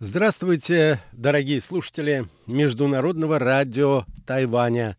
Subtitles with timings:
[0.00, 4.96] Здравствуйте, дорогие слушатели Международного радио Тайваня.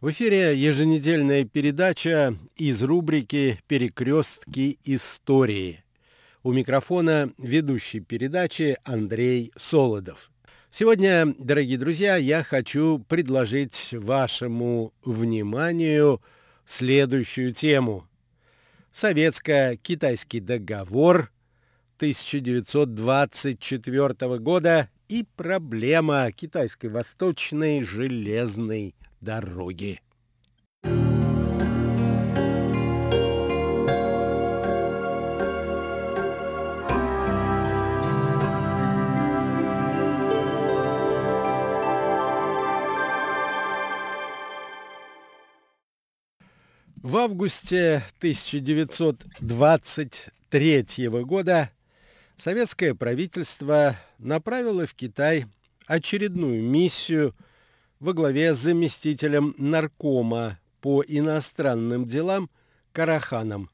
[0.00, 5.84] В эфире еженедельная передача из рубрики «Перекрестки истории».
[6.42, 10.32] У микрофона ведущий передачи Андрей Солодов.
[10.72, 16.20] Сегодня, дорогие друзья, я хочу предложить вашему вниманию
[16.66, 18.08] следующую тему.
[18.92, 21.30] Советско-китайский договор
[21.96, 30.00] 1924 года и проблема китайской восточной железной дороги.
[46.96, 51.70] В августе 1923 года
[52.36, 55.46] советское правительство направило в Китай
[55.86, 57.34] очередную миссию
[58.00, 62.50] во главе с заместителем наркома по иностранным делам
[62.92, 63.70] Караханом,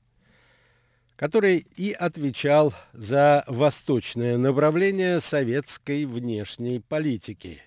[1.16, 7.62] который и отвечал за восточное направление советской внешней политики.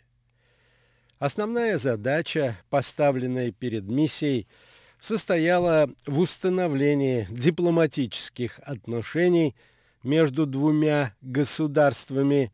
[1.20, 4.48] Основная задача, поставленная перед миссией,
[5.00, 9.56] состояла в установлении дипломатических отношений–
[10.06, 12.54] между двумя государствами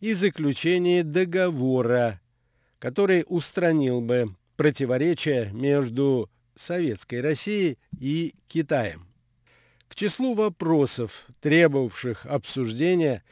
[0.00, 2.20] и заключение договора,
[2.78, 9.06] который устранил бы противоречия между Советской Россией и Китаем.
[9.88, 13.22] К числу вопросов, требовавших обсуждения,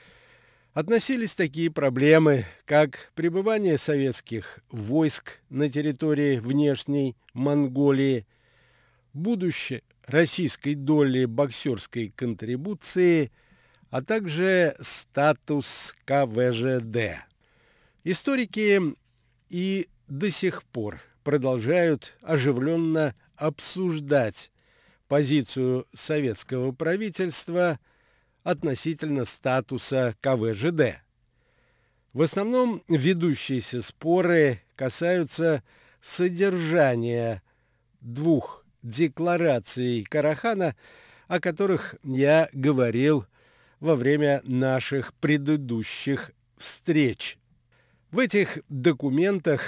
[0.74, 8.26] относились такие проблемы, как пребывание советских войск на территории внешней Монголии,
[9.14, 13.32] будущее российской доли боксерской контрибуции–
[13.94, 17.22] а также статус КВЖД.
[18.02, 18.80] Историки
[19.48, 24.50] и до сих пор продолжают оживленно обсуждать
[25.06, 27.78] позицию советского правительства
[28.42, 30.98] относительно статуса КВЖД.
[32.12, 35.62] В основном ведущиеся споры касаются
[36.00, 37.44] содержания
[38.00, 40.74] двух деклараций Карахана,
[41.28, 43.24] о которых я говорил
[43.84, 47.36] во время наших предыдущих встреч.
[48.10, 49.60] В этих документах,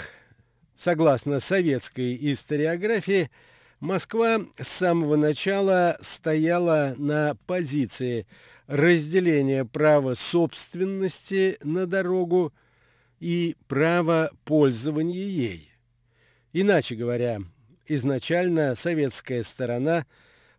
[0.75, 3.31] согласно советской историографии,
[3.78, 8.26] Москва с самого начала стояла на позиции
[8.66, 12.55] разделения права собственности на дорогу
[13.21, 15.71] и права пользования ей.
[16.55, 17.41] Иначе говоря,
[17.87, 20.06] изначально советская сторона–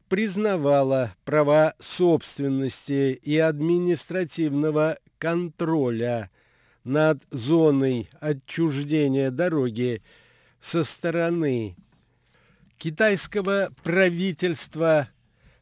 [0.10, 6.30] признавала права собственности и административного контроля
[6.84, 10.02] над зоной отчуждения дороги
[10.62, 11.76] со стороны
[12.78, 15.10] китайского правительства,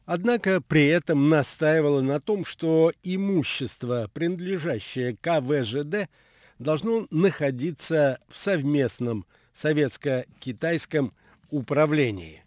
[0.04, 6.08] однако при этом настаивала на том, что имущество, принадлежащее КВЖД,
[6.58, 11.12] должно находиться в совместном советско-китайском
[11.50, 12.45] управлении.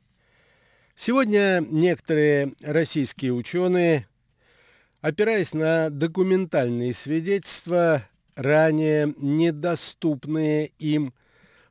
[1.01, 4.05] Сегодня некоторые российские ученые,
[4.99, 8.03] опираясь на документальные свидетельства,
[8.35, 11.13] ранее недоступные им,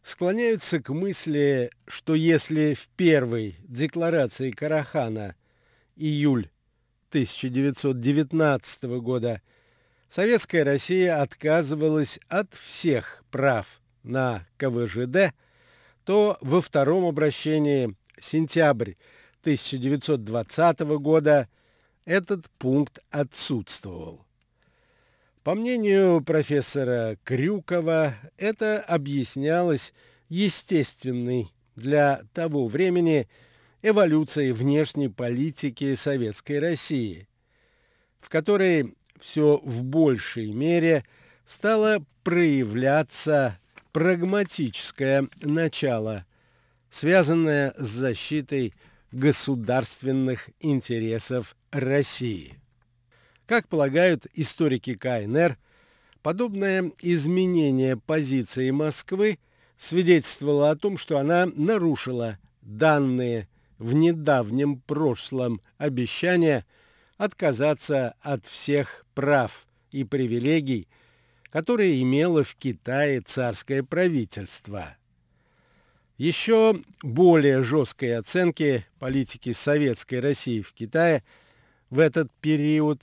[0.03, 5.37] склоняются к мысли, что если в первой декларации Карахана
[5.95, 6.49] июль
[7.11, 9.43] 1919 года
[10.09, 13.67] Советская Россия отказывалась от всех прав
[14.03, 15.35] на КВЖД,
[16.07, 18.95] то во втором обращении сентябрь
[19.43, 21.49] 1920 года
[22.05, 24.25] этот пункт отсутствовал.
[25.43, 29.95] По мнению профессора Крюкова, это объяснялось
[30.29, 33.29] естественной для того времени
[33.83, 37.29] эволюцией внешней политики Советской России,
[38.21, 41.05] в которой все в большей мере
[41.47, 43.59] стало проявляться
[43.93, 46.27] прагматическое начало,
[46.91, 48.75] связанное с защитой
[49.13, 52.59] государственных интересов России.
[53.47, 55.57] Как полагают историки КНР,
[56.23, 59.39] подобное изменение позиции Москвы
[59.77, 66.67] свидетельствовало о том, что она нарушила данные в недавнем прошлом обещания
[67.17, 70.89] отказаться от всех прав и привилегий,
[71.51, 74.97] которые имело в Китае царское правительство.
[76.19, 81.23] Еще более жесткой оценки политики советской России в Китае
[81.91, 83.01] в этот период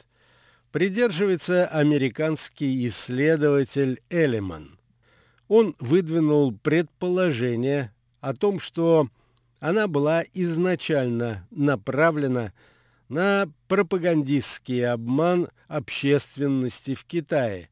[0.73, 4.77] придерживается американский исследователь Элеман.
[5.47, 9.07] Он выдвинул предположение о том, что
[9.61, 12.51] она была изначально направлена
[13.07, 17.69] на пропагандистский обман общественности в Китае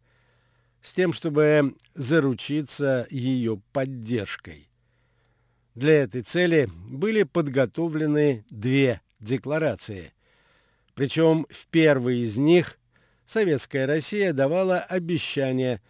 [0.81, 4.69] с тем, чтобы заручиться ее поддержкой.
[5.75, 10.13] Для этой цели были подготовлены две декларации.
[10.93, 12.77] Причем в первой из них
[13.25, 15.81] Советская Россия давала обещание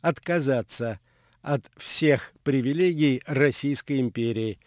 [0.00, 1.00] отказаться
[1.40, 4.60] от всех привилегий Российской империи,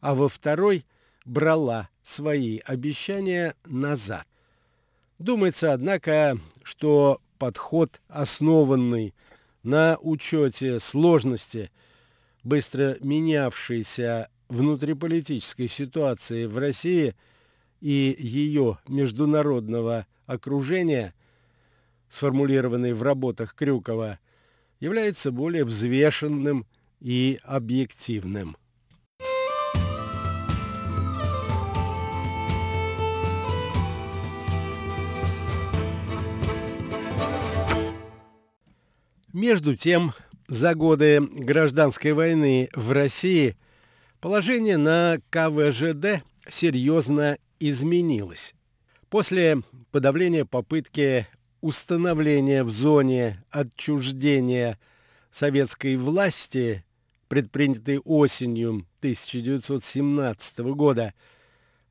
[0.00, 0.84] а во второй
[1.24, 4.26] брала свои обещания назад.
[5.18, 9.14] Думается, однако, что подход, основанный
[9.62, 11.70] на учете сложности,
[12.44, 17.14] быстро менявшейся внутриполитической ситуации в России
[17.80, 21.14] и ее международного окружения,
[22.08, 24.18] сформулированный в работах Крюкова,
[24.80, 26.66] является более взвешенным
[27.00, 28.56] и объективным.
[39.32, 40.12] Между тем,
[40.50, 43.56] за годы гражданской войны в России
[44.20, 48.54] положение на КВЖД серьезно изменилось.
[49.08, 49.62] После
[49.92, 51.28] подавления попытки
[51.60, 54.78] установления в зоне отчуждения
[55.30, 56.84] советской власти,
[57.28, 61.14] предпринятой осенью 1917 года,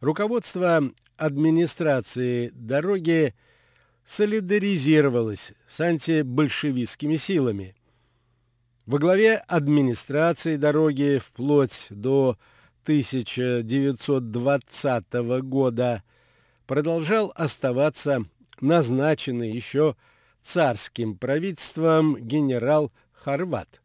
[0.02, 0.82] руководство
[1.16, 3.34] администрации дороги
[4.04, 7.74] солидаризировалось с антибольшевистскими силами.
[8.90, 12.40] Во главе администрации дороги вплоть до
[12.86, 15.14] 1920
[15.44, 16.02] года
[16.66, 18.26] продолжал оставаться
[18.62, 19.96] назначенный еще
[20.42, 23.80] царским правительством генерал Хорват,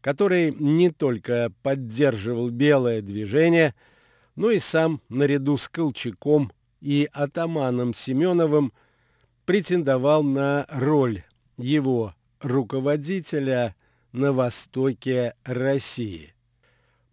[0.00, 3.74] который не только поддерживал белое движение,
[4.34, 6.50] но и сам наряду с Колчаком
[6.80, 8.72] и атаманом Семеновым
[9.44, 11.22] претендовал на роль
[11.58, 13.76] его руководителя
[14.12, 16.32] на востоке России.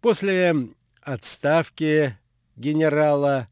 [0.00, 0.54] После
[1.02, 2.16] отставки
[2.56, 3.48] генерала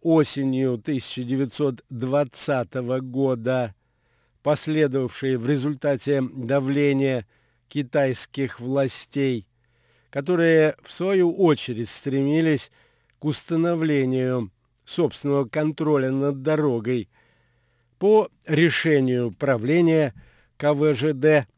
[0.00, 3.74] осенью 1920 года,
[4.42, 7.26] последовавшей в результате давления
[7.68, 9.48] китайских властей,
[10.10, 12.70] которые в свою очередь стремились
[13.18, 14.52] к установлению
[14.84, 17.08] собственного контроля над дорогой
[17.98, 20.14] по решению правления
[20.56, 21.48] КВЖД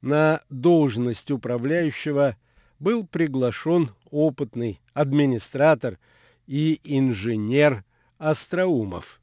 [0.00, 2.36] на должность управляющего
[2.78, 5.98] был приглашен опытный администратор
[6.46, 7.84] и инженер
[8.18, 9.20] Остроумов.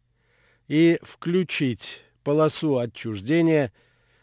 [0.66, 3.70] и включить полосу отчуждения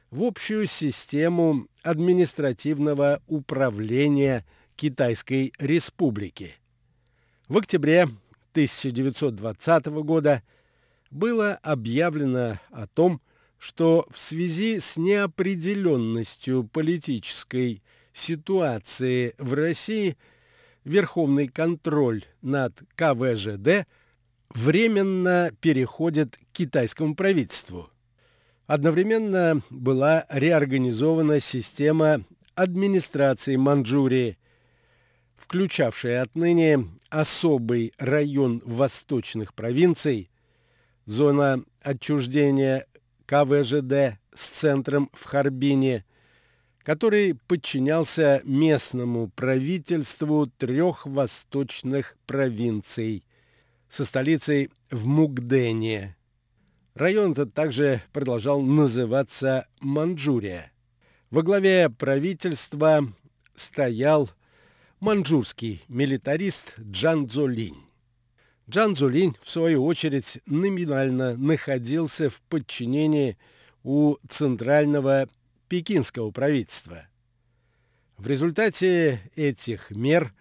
[0.09, 4.43] в общую систему административного управления
[4.75, 6.55] Китайской Республики.
[7.47, 8.05] В октябре
[8.53, 10.41] 1920 года
[11.11, 13.21] было объявлено о том,
[13.59, 20.17] что в связи с неопределенностью политической ситуации в России
[20.85, 23.85] верховный контроль над КВЖД
[24.49, 27.89] временно переходит к китайскому правительству.
[28.65, 32.23] Одновременно была реорганизована система
[32.55, 34.37] администрации Манчжурии,
[35.35, 40.29] включавшая отныне особый район восточных провинций,
[41.05, 42.85] зона отчуждения
[43.29, 46.03] КВЖД с центром в Харбине,
[46.79, 53.23] который подчинялся местному правительству трех восточных провинций
[53.87, 56.17] со столицей в Мугдене.
[56.95, 60.71] Район этот также продолжал называться Манчжурия.
[61.29, 63.13] Во главе правительства
[63.55, 64.27] стоял
[65.01, 67.88] манчжурский милитарист Джан Цзолинь.
[68.69, 73.35] Джан Цзолинь, в свою очередь, номинально находился в подчинении
[73.83, 75.27] у Центрального
[75.67, 77.07] пекинского правительства.
[78.17, 80.33] В результате этих мер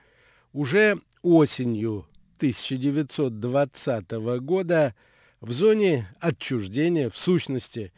[0.52, 2.06] уже осенью
[2.36, 4.94] 1920 года
[5.40, 7.92] в зоне отчуждения, в сущности,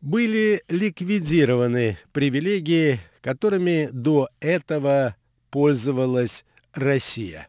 [0.00, 5.16] были ликвидированы привилегии, которыми до этого
[5.50, 7.48] пользовалась Россия.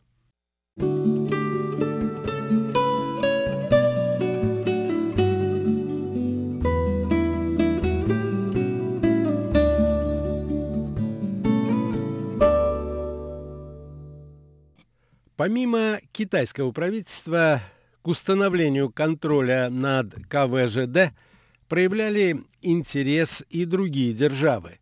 [15.41, 17.63] Помимо китайского правительства,
[18.03, 21.15] к установлению контроля над КВЖД
[21.67, 24.77] проявляли интерес и другие державы.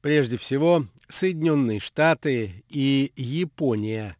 [0.00, 4.16] Прежде всего, Соединенные Штаты и Япония,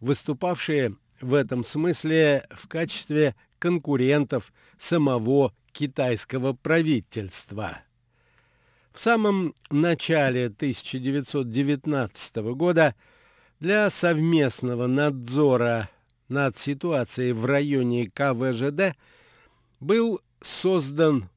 [0.00, 7.82] выступавшие в этом смысле в качестве конкурентов самого китайского правительства.
[8.92, 12.96] В самом начале 1919 года
[13.64, 15.88] для совместного надзора
[16.28, 18.94] над ситуацией в районе КВЖД
[19.80, 21.30] был создан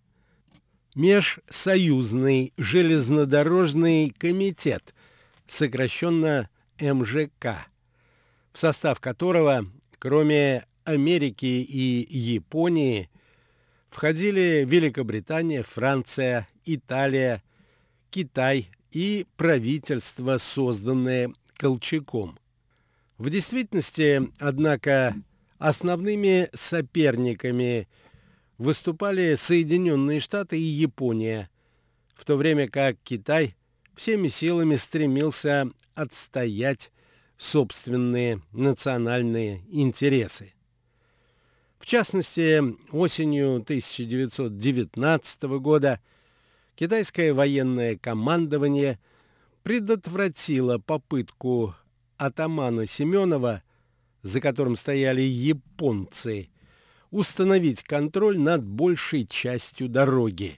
[0.93, 4.93] Межсоюзный железнодорожный комитет,
[5.47, 6.49] сокращенно
[6.81, 7.65] МЖК,
[8.51, 9.65] в состав которого,
[9.97, 13.09] кроме Америки и Японии,
[13.89, 17.41] входили Великобритания, Франция, Италия,
[18.09, 22.37] Китай и правительства, созданные Колчаком.
[23.17, 25.15] В действительности, однако,
[25.57, 27.87] основными соперниками
[28.57, 31.49] выступали Соединенные Штаты и Япония,
[32.15, 33.55] в то время как Китай
[33.95, 36.91] всеми силами стремился отстоять
[37.37, 40.53] собственные национальные интересы.
[41.79, 42.61] В частности,
[42.91, 45.99] осенью 1919 года
[46.75, 48.99] китайское военное командование–
[49.67, 51.75] предотвратила попытку
[52.15, 53.63] атамана Семенова,
[54.21, 56.47] за которым стояли японцы,
[57.11, 60.57] установить контроль над большей частью дороги.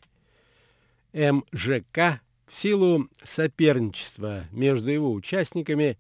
[1.12, 5.98] МЖК в силу соперничества между его участниками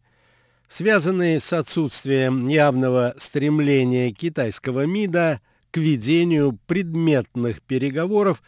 [0.67, 5.41] связанной с отсутствием явного стремления китайского МИДа
[5.71, 8.43] к ведению предметных переговоров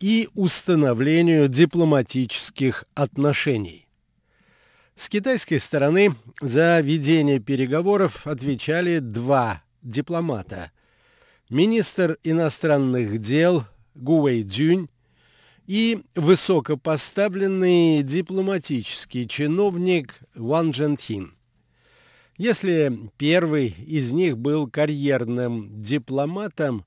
[0.00, 3.86] и установлению дипломатических отношений.
[4.96, 10.72] С китайской стороны за ведение переговоров отвечали два дипломата.
[11.48, 13.64] Министр иностранных дел
[13.94, 14.88] Гуэй Джунь
[15.66, 21.34] и высокопоставленный дипломатический чиновник Ван Джентхин.
[22.36, 26.84] Если первый из них был карьерным дипломатом,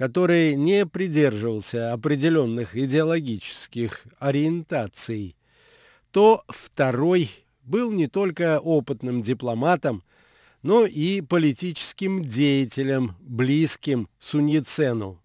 [0.00, 5.36] который не придерживался определенных идеологических ориентаций,
[6.10, 7.30] то второй
[7.64, 10.02] был не только опытным дипломатом,
[10.62, 15.20] но и политическим деятелем, близким Суньяцену.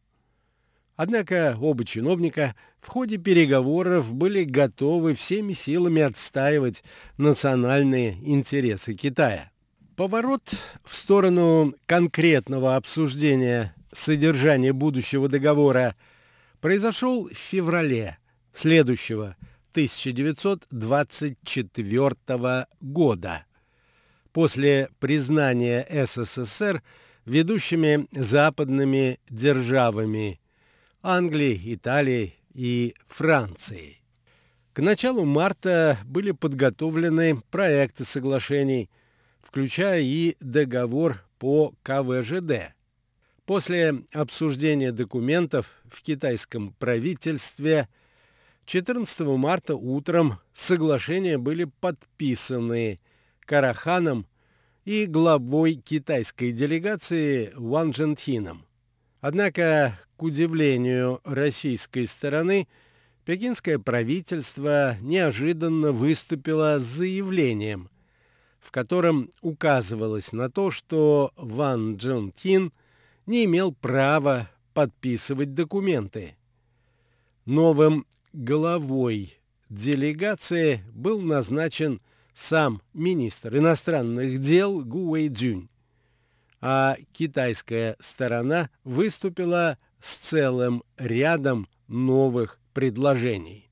[0.98, 6.84] Однако оба чиновника в ходе переговоров были готовы всеми силами отстаивать
[7.17, 9.51] национальные интересы Китая.
[9.96, 10.53] Поворот
[10.84, 15.96] в сторону конкретного обсуждения содержание будущего договора
[16.60, 18.20] произошел в феврале
[18.54, 19.36] следующего
[19.72, 23.46] 1924 года,
[24.32, 26.84] после признания СССР
[27.25, 30.40] ведущими западными державами
[31.02, 34.04] Англией, Италией и Францией.
[34.74, 38.90] К началу марта были подготовлены проекты соглашений,
[39.42, 42.74] включая и договор по КВЖД–
[43.46, 47.88] После обсуждения документов в китайском правительстве
[48.66, 53.00] 14 марта утром соглашения были подписаны
[53.42, 54.25] Караханом
[54.84, 58.66] и главой китайской делегации Ван Джентхином.
[59.22, 62.68] Однако, к удивлению российской стороны,
[63.25, 67.92] пекинское правительство неожиданно выступило с заявлением,
[68.60, 72.74] в котором указывалось на то, что Ван Джентхин–
[73.25, 76.36] не имел права подписывать документы.
[77.46, 79.38] Новым главой
[79.70, 82.01] делегации был назначен
[82.34, 85.70] сам министр иностранных дел Гу Вэйджунь.
[86.62, 93.70] а китайская сторона выступила с целым рядом новых предложений.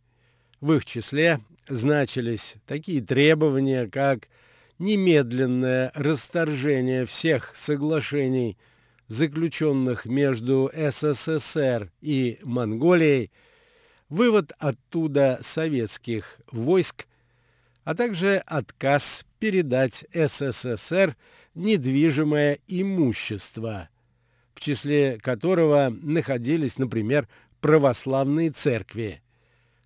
[0.61, 4.29] В их числе значились такие требования, как
[4.79, 8.57] немедленное расторжение всех соглашений,
[9.07, 13.31] заключенных между СССР и Монголией,
[14.09, 17.07] вывод оттуда советских войск,
[17.83, 21.15] а также отказ передать СССР
[21.53, 23.89] недвижимое имущество,
[24.53, 27.27] в числе которого находились, например,
[27.61, 29.21] православные церкви,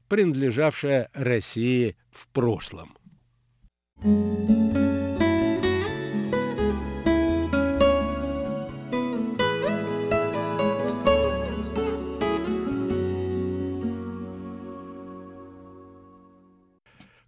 [0.07, 2.97] принадлежавшие России в прошлом.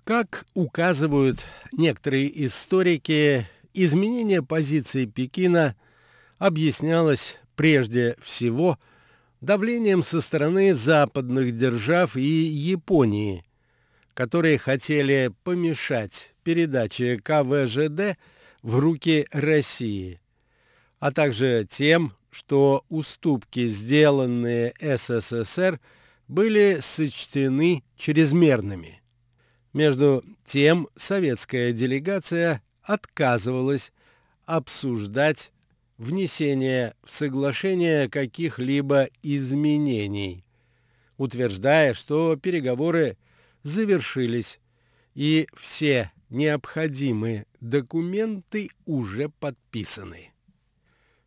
[0.10, 5.76] Как указывают некоторые историки, изменение позиции Пекина
[6.40, 8.80] объяснялось прежде всего
[9.40, 13.46] давлением со стороны западных держав и Японии,
[14.16, 18.18] которые хотели помешать передаче КВЖД
[18.64, 20.20] в руки России,
[20.98, 25.80] а также тем, что уступки, сделанные СССР,
[26.28, 28.99] были сочтены чрезмерными.
[29.80, 33.94] Между тем советская делегация отказывалась
[34.46, 35.54] обсуждать
[35.98, 40.44] внесение в соглашение каких-либо изменений,
[41.16, 43.16] утверждая, что переговоры
[43.64, 44.60] завершились
[45.16, 50.34] и все необходимые документы уже подписаны.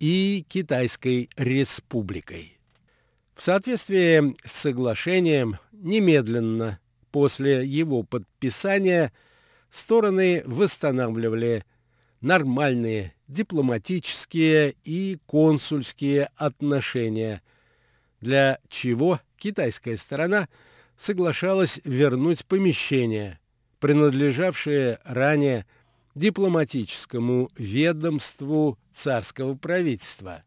[0.00, 2.54] и Китайской Республикой.
[3.34, 6.78] В соответствии с соглашением немедленно
[7.10, 9.12] после его подписания
[9.70, 11.64] стороны восстанавливали
[12.24, 17.42] нормальные дипломатические и консульские отношения,
[18.20, 20.48] для чего китайская сторона
[20.96, 23.38] соглашалась вернуть помещения,
[23.78, 25.66] принадлежавшие ранее
[26.14, 30.44] дипломатическому ведомству царского правительства.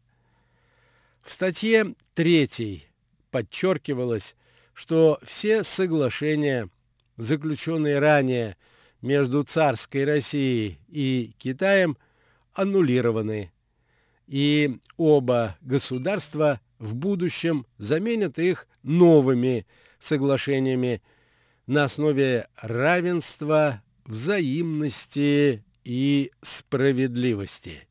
[1.22, 2.88] В статье 3
[3.30, 4.34] подчеркивалось,
[4.74, 6.70] что все соглашения,
[7.16, 8.56] заключенные ранее
[9.02, 11.96] между царской Россией и Китаем
[12.52, 13.52] аннулированы,
[14.26, 19.66] и оба государства в будущем заменят их новыми
[19.98, 21.02] соглашениями
[21.66, 27.86] на основе равенства, взаимности и справедливости.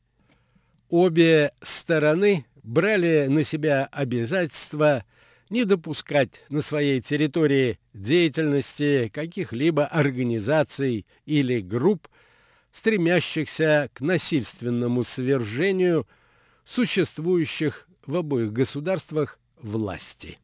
[0.88, 5.04] Обе стороны брали на себя обязательства–
[5.50, 12.08] не допускать на своей территории деятельности каких-либо организаций или групп,
[12.72, 16.06] стремящихся к насильственному свержению
[16.64, 20.38] существующих в обоих государствах власти.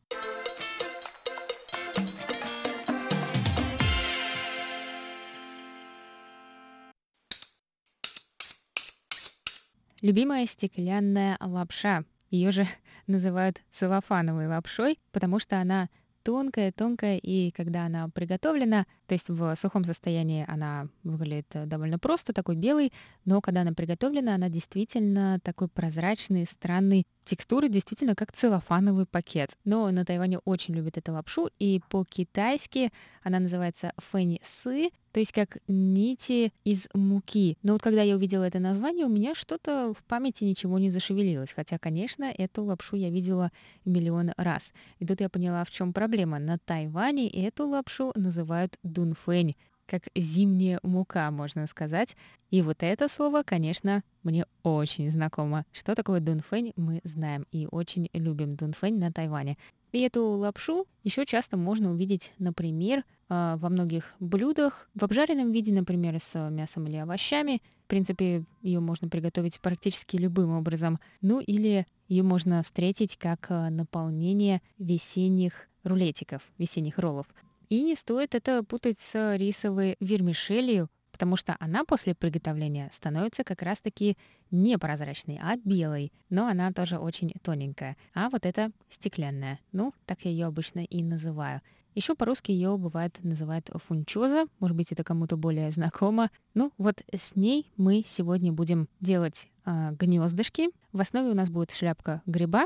[10.02, 12.04] Любимая стеклянная лапша.
[12.34, 12.68] Ее же
[13.08, 15.90] называют целлофановой лапшой, потому что она
[16.24, 22.56] тонкая-тонкая, и когда она приготовлена, то есть в сухом состоянии она выглядит довольно просто, такой
[22.56, 22.92] белый,
[23.26, 29.52] но когда она приготовлена, она действительно такой прозрачный, странный, текстуры действительно как целлофановый пакет.
[29.64, 32.92] Но на Тайване очень любят эту лапшу, и по-китайски
[33.24, 37.58] она называется фэнни сы, то есть как нити из муки.
[37.62, 41.54] Но вот когда я увидела это название, у меня что-то в памяти ничего не зашевелилось.
[41.54, 43.52] Хотя, конечно, эту лапшу я видела
[43.86, 44.74] миллион раз.
[45.00, 46.40] И тут я поняла, в чем проблема.
[46.40, 52.16] На Тайване эту лапшу называют дунфэнь как зимняя мука, можно сказать.
[52.52, 55.66] И вот это слово, конечно, мне очень знакомо.
[55.72, 59.58] Что такое дунфэнь, мы знаем и очень любим дунфэнь на Тайване.
[59.92, 65.72] И эту лапшу еще часто можно увидеть, например, а, во многих блюдах, в обжаренном виде,
[65.72, 67.62] например, с мясом или овощами.
[67.86, 71.00] В принципе, ее можно приготовить практически любым образом.
[71.22, 77.28] Ну или ее можно встретить как а, наполнение весенних рулетиков, весенних роллов.
[77.70, 83.62] И не стоит это путать с рисовой вермишелью, потому что она после приготовления становится как
[83.62, 84.18] раз-таки
[84.52, 87.96] не прозрачной, а белой, но она тоже очень тоненькая.
[88.14, 89.60] А вот это стеклянная.
[89.72, 91.62] Ну, так я ее обычно и называю.
[91.96, 96.32] Еще по-русски ее бывает называют фунчоза, может быть, это кому-то более знакомо.
[96.56, 100.70] Ну, вот с ней мы сегодня будем делать э, гнездышки.
[100.92, 102.66] В основе у нас будет шляпка гриба,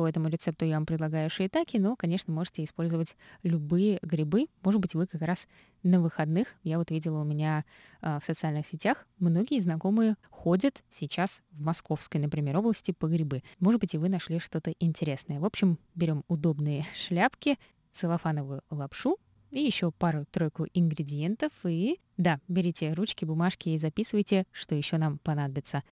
[0.00, 4.46] по этому рецепту я вам предлагаю шиитаки, но, конечно, можете использовать любые грибы.
[4.64, 5.46] Может быть, вы как раз
[5.82, 7.66] на выходных, я вот видела у меня
[8.00, 13.42] э, в социальных сетях, многие знакомые ходят сейчас в Московской, например, области по грибы.
[13.58, 15.38] Может быть, и вы нашли что-то интересное.
[15.38, 17.58] В общем, берем удобные шляпки,
[17.92, 19.18] целлофановую лапшу,
[19.50, 21.52] и еще пару-тройку ингредиентов.
[21.64, 25.82] И да, берите ручки, бумажки и записывайте, что еще нам понадобится.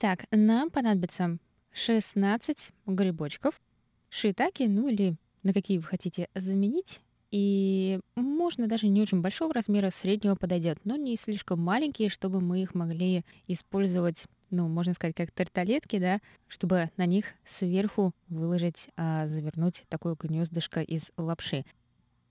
[0.00, 1.38] Итак, нам понадобится
[1.72, 3.60] 16 грибочков,
[4.10, 7.00] шитаки, ну или на какие вы хотите заменить.
[7.32, 12.62] И можно даже не очень большого размера, среднего подойдет, но не слишком маленькие, чтобы мы
[12.62, 19.26] их могли использовать, ну, можно сказать, как тарталетки, да, чтобы на них сверху выложить, а,
[19.26, 21.64] завернуть такое гнездышко из лапши.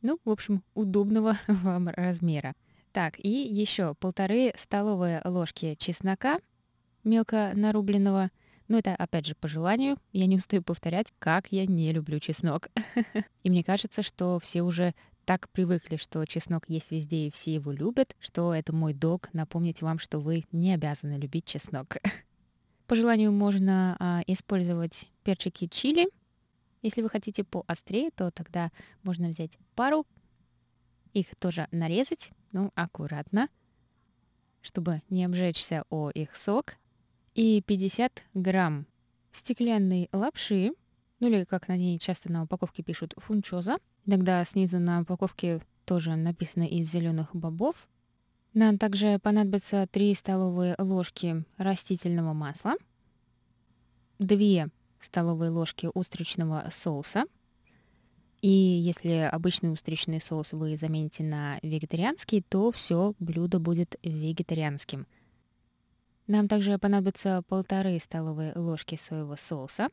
[0.02, 2.54] Ну, в общем, удобного вам размера.
[2.94, 6.40] Так, и еще полторы столовые ложки чеснока,
[7.08, 8.30] мелко нарубленного.
[8.68, 9.98] Но это, опять же, по желанию.
[10.12, 12.70] Я не устаю повторять, как я не люблю чеснок.
[13.44, 14.94] И мне кажется, что все уже
[15.26, 19.82] так привыкли, что чеснок есть везде и все его любят, что это мой долг напомнить
[19.82, 21.98] вам, что вы не обязаны любить чеснок.
[22.88, 26.08] По желанию можно а, использовать перчики чили.
[26.82, 28.72] Если вы хотите поострее, то тогда
[29.04, 30.06] можно взять пару,
[31.12, 33.50] их тоже нарезать, ну, аккуратно,
[34.62, 36.76] чтобы не обжечься о их сок
[37.38, 38.88] и 50 грамм
[39.32, 40.72] стеклянной лапши,
[41.20, 43.78] ну или, как на ней часто на упаковке пишут, фунчоза.
[44.08, 47.88] Иногда снизу на упаковке тоже написано из зеленых бобов.
[48.56, 52.74] Нам также понадобится 3 столовые ложки растительного масла,
[54.18, 54.70] 2
[55.00, 57.26] столовые ложки устричного соуса.
[58.42, 65.06] И если обычный устричный соус вы замените на вегетарианский, то все блюдо будет вегетарианским–
[66.28, 69.90] нам также понадобится полторы столовые ложки соевого соуса,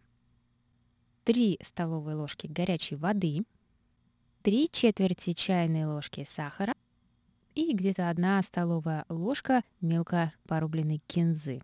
[1.25, 3.44] 3 столовые ложки горячей воды,
[4.42, 6.75] 3 четверти чайной ложки сахара
[7.55, 11.62] и где-то 1 столовая ложка мелко порубленной кинзы.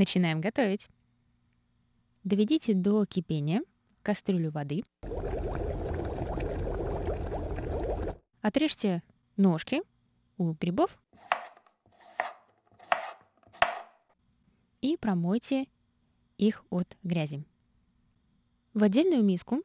[0.00, 0.88] Начинаем готовить.
[2.24, 3.60] Доведите до кипения
[4.02, 4.82] кастрюлю воды.
[8.40, 9.02] Отрежьте
[9.36, 9.82] ножки
[10.38, 10.98] у грибов
[14.80, 15.66] и промойте
[16.38, 17.44] их от грязи.
[18.72, 19.62] В отдельную миску,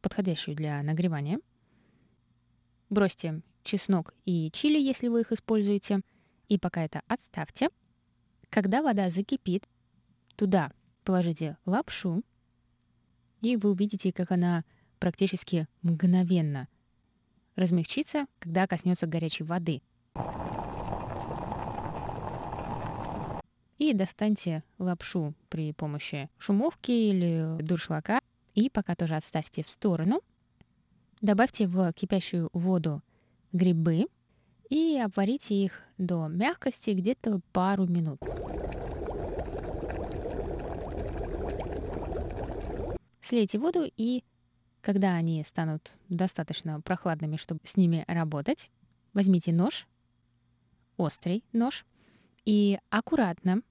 [0.00, 1.40] подходящую для нагревания,
[2.88, 6.00] бросьте чеснок и чили, если вы их используете,
[6.48, 7.68] и пока это отставьте.
[8.50, 9.68] Когда вода закипит,
[10.36, 10.72] туда
[11.04, 12.22] положите лапшу,
[13.40, 14.64] и вы увидите, как она
[14.98, 16.68] практически мгновенно
[17.56, 19.82] размягчится, когда коснется горячей воды.
[23.78, 28.20] И достаньте лапшу при помощи шумовки или дуршлака.
[28.54, 30.20] И пока тоже отставьте в сторону.
[31.20, 33.02] Добавьте в кипящую воду
[33.52, 34.06] грибы
[34.68, 38.20] и обварите их до мягкости где-то пару минут.
[43.20, 44.24] Слейте воду и
[44.80, 48.70] когда они станут достаточно прохладными, чтобы с ними работать,
[49.12, 49.86] возьмите нож,
[50.96, 51.84] острый нож,
[52.44, 53.62] и аккуратно,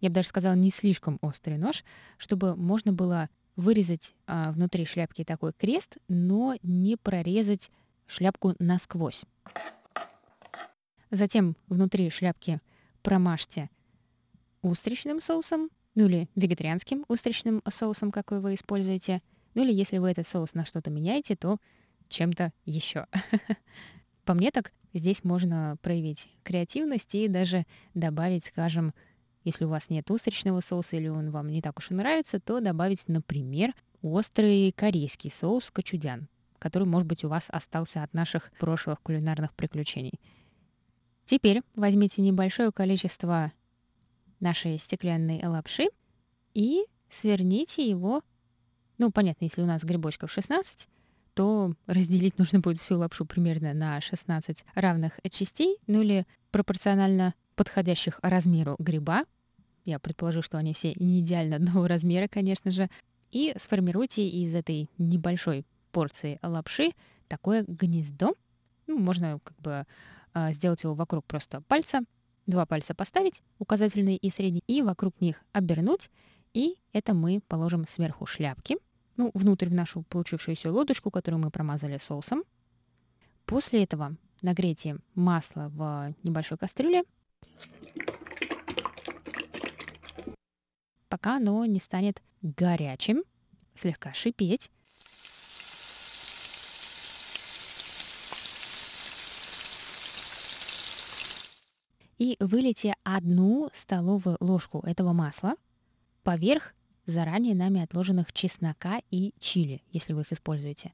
[0.00, 1.84] я бы даже сказала, не слишком острый нож,
[2.18, 7.70] чтобы можно было вырезать а, внутри шляпки такой крест, но не прорезать
[8.06, 9.24] шляпку насквозь.
[11.14, 12.60] Затем внутри шляпки
[13.02, 13.70] промажьте
[14.62, 19.22] устричным соусом, ну или вегетарианским устричным соусом, какой вы используете.
[19.54, 21.58] Ну или если вы этот соус на что-то меняете, то
[22.08, 23.06] чем-то еще.
[24.24, 28.92] По мне так здесь можно проявить креативность и даже добавить, скажем,
[29.44, 32.58] если у вас нет устричного соуса или он вам не так уж и нравится, то
[32.58, 33.72] добавить, например,
[34.02, 36.26] острый корейский соус кочудян,
[36.58, 40.18] который, может быть, у вас остался от наших прошлых кулинарных приключений.
[41.26, 43.52] Теперь возьмите небольшое количество
[44.40, 45.88] нашей стеклянной лапши
[46.52, 48.22] и сверните его,
[48.98, 50.88] ну, понятно, если у нас грибочков 16,
[51.34, 58.20] то разделить нужно будет всю лапшу примерно на 16 равных частей, ну или пропорционально подходящих
[58.22, 59.24] размеру гриба.
[59.84, 62.88] Я предположу, что они все не идеально одного размера, конечно же.
[63.32, 66.92] И сформируйте из этой небольшой порции лапши
[67.26, 68.34] такое гнездо.
[68.86, 69.86] Ну, можно как бы
[70.50, 72.00] сделать его вокруг просто пальца,
[72.46, 76.10] два пальца поставить, указательный и средний, и вокруг них обернуть.
[76.52, 78.76] И это мы положим сверху шляпки,
[79.16, 82.44] ну, внутрь в нашу получившуюся лодочку, которую мы промазали соусом.
[83.44, 87.04] После этого нагрейте масло в небольшой кастрюле,
[91.08, 93.22] пока оно не станет горячим,
[93.74, 94.70] слегка шипеть.
[102.18, 105.54] И вылейте одну столовую ложку этого масла
[106.22, 106.74] поверх
[107.06, 110.92] заранее нами отложенных чеснока и чили, если вы их используете.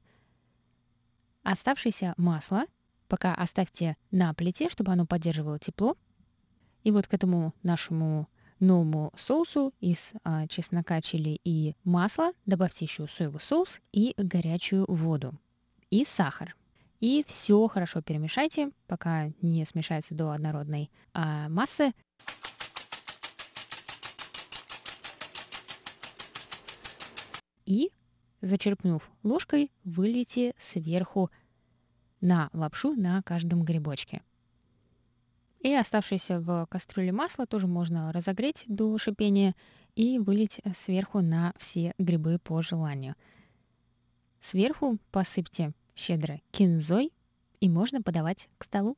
[1.43, 2.65] Оставшееся масло
[3.07, 5.97] пока оставьте на плите, чтобы оно поддерживало тепло.
[6.83, 8.29] И вот к этому нашему
[8.59, 15.33] новому соусу из а, чеснока, чили и масла добавьте еще соевый соус и горячую воду
[15.89, 16.55] и сахар.
[17.01, 21.93] И все хорошо перемешайте, пока не смешается до однородной а, массы.
[27.65, 27.89] И,
[28.41, 31.31] зачерпнув ложкой, вылейте сверху
[32.21, 34.21] на лапшу на каждом грибочке.
[35.61, 39.55] И оставшееся в кастрюле масло тоже можно разогреть до шипения
[39.95, 43.15] и вылить сверху на все грибы по желанию.
[44.39, 47.13] Сверху посыпьте щедро кинзой,
[47.59, 48.97] и можно подавать к столу.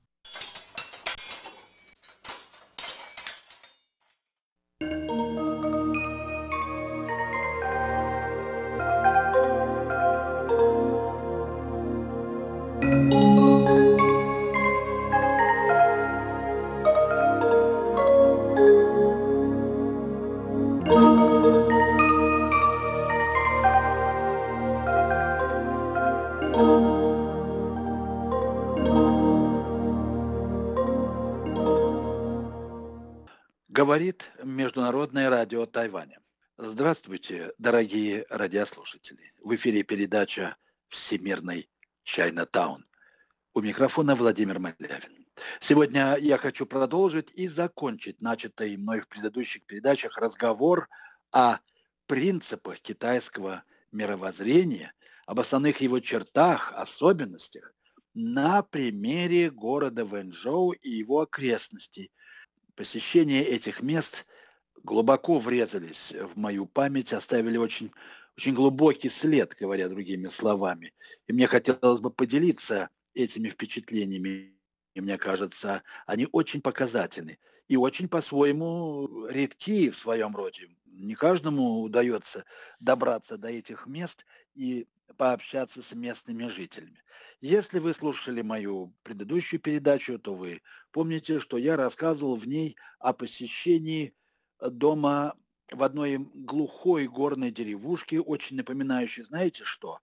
[36.90, 39.32] Здравствуйте, дорогие радиослушатели.
[39.40, 40.56] В эфире передача
[40.88, 41.70] «Всемирный
[42.02, 42.84] Чайна-таун».
[43.54, 45.24] У микрофона Владимир Малявин.
[45.60, 50.88] Сегодня я хочу продолжить и закончить начатый мной в предыдущих передачах разговор
[51.30, 51.58] о
[52.06, 54.92] принципах китайского мировоззрения,
[55.26, 57.72] об основных его чертах, особенностях
[58.14, 62.10] на примере города Вэньчжоу и его окрестностей.
[62.74, 64.26] Посещение этих мест
[64.82, 67.90] глубоко врезались в мою память, оставили очень,
[68.36, 70.92] очень глубокий след, говоря другими словами.
[71.26, 74.54] И мне хотелось бы поделиться этими впечатлениями.
[74.94, 77.38] И мне кажется, они очень показательны
[77.68, 80.68] и очень по-своему редки в своем роде.
[80.86, 82.44] Не каждому удается
[82.80, 87.02] добраться до этих мест и пообщаться с местными жителями.
[87.40, 93.12] Если вы слушали мою предыдущую передачу, то вы помните, что я рассказывал в ней о
[93.12, 94.12] посещении
[94.60, 95.34] дома
[95.70, 100.00] в одной глухой горной деревушке, очень напоминающей, знаете что?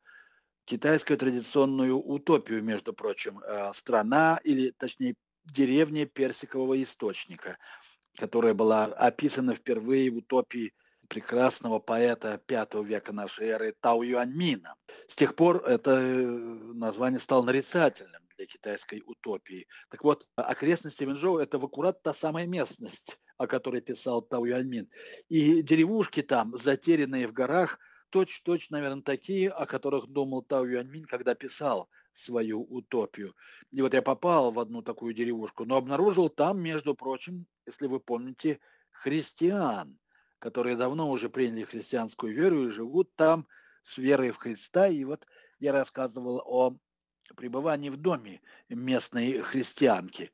[0.66, 5.16] Китайскую традиционную утопию, между прочим, э, страна, или точнее
[5.46, 7.58] деревня Персикового источника,
[8.18, 10.74] которая была описана впервые в утопии
[11.08, 14.76] прекрасного поэта V века нашей эры Тау Юаньмина.
[15.08, 16.26] С тех пор это э,
[16.74, 19.68] название стало нарицательным для китайской утопии.
[19.90, 24.90] Так вот, окрестности Винжоу– это в аккурат та самая местность, о которой писал Тау Юаньмин.
[25.30, 31.36] И деревушки там, затерянные в горах, точь-точь, наверное, такие, о которых думал Тау Юаньмин, когда
[31.36, 33.36] писал свою утопию.
[33.72, 38.00] И вот я попал в одну такую деревушку, но обнаружил там, между прочим, если вы
[38.00, 38.60] помните,
[38.92, 39.98] христиан,
[40.40, 43.48] которые давно уже приняли христианскую веру и живут там
[43.84, 44.88] с верой в Христа.
[44.88, 45.26] И вот
[45.60, 46.78] я рассказывал о
[47.36, 50.32] пребывании в доме местной христианки.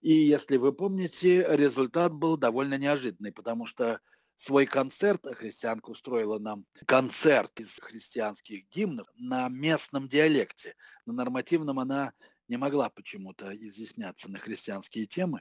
[0.00, 4.00] И если вы помните, результат был довольно неожиданный, потому что
[4.36, 10.74] свой концерт, христианка устроила нам концерт из христианских гимнов на местном диалекте.
[11.06, 12.12] На нормативном она
[12.48, 15.40] не могла почему-то изъясняться на христианские темы.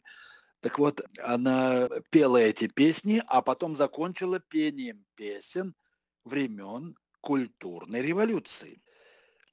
[0.62, 5.76] Так вот, она пела эти песни, а потом закончила пением песен
[6.24, 8.82] времен культурной революции.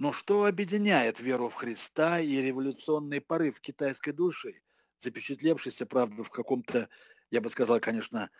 [0.00, 4.62] Но что объединяет веру в Христа и революционный порыв китайской души,
[4.98, 6.88] запечатлевшийся, правда, в каком-то,
[7.30, 8.30] я бы сказал, конечно,